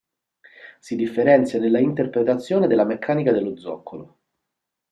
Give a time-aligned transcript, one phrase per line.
[0.79, 4.17] Si differenzia nella interpretazione della meccanica dello zoccolo.